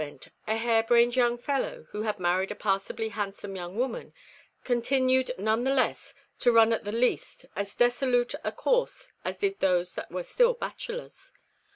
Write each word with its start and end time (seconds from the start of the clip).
It 0.01 0.05
happened 0.07 0.23
also 0.23 0.29
that 0.29 0.45
during 0.47 0.55
Advent 0.55 0.55
a 0.55 0.57
hare 0.73 0.83
brained 0.83 1.15
young 1.15 1.37
fellow, 1.37 1.87
who 1.91 2.01
had 2.01 2.19
married 2.19 2.49
a 2.49 2.55
passably 2.55 3.09
handsome 3.09 3.55
young 3.55 3.75
woman, 3.75 4.13
continued 4.63 5.29
none 5.37 5.63
the 5.63 5.69
less 5.69 6.15
to 6.39 6.51
run 6.51 6.73
at 6.73 6.83
the 6.85 6.91
least 6.91 7.45
as 7.55 7.75
dissolute 7.75 8.33
a 8.43 8.51
course 8.51 9.11
as 9.23 9.37
did 9.37 9.59
those 9.59 9.93
that 9.93 10.09
were 10.09 10.23
still 10.23 10.55
bachelors. 10.55 11.33